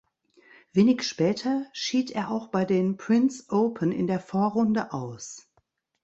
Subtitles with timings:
[0.73, 5.47] Wenig später schied er auch bei den Prince Open in der Vorrunde aus.